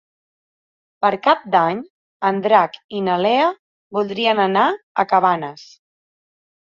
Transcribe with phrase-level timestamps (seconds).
[1.05, 1.83] Per Cap d'Any
[2.29, 3.47] en Drac i na Lea
[3.99, 5.67] voldrien anar a Cabanes.